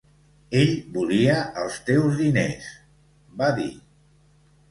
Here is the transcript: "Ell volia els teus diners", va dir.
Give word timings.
"Ell 0.59 0.71
volia 0.93 1.35
els 1.65 1.75
teus 1.91 2.17
diners", 2.23 2.71
va 3.43 3.53
dir. 3.61 3.69